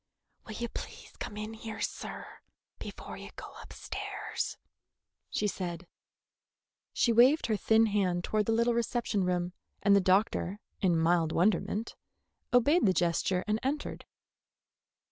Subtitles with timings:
[0.47, 2.25] "Will you please come in here, sir,
[2.79, 4.57] before you go upstairs?"
[5.29, 5.85] she said.
[6.91, 9.53] She waved her thin hand toward the little reception room,
[9.83, 11.95] and the doctor, in mild wonderment,
[12.51, 14.05] obeyed the gesture and entered.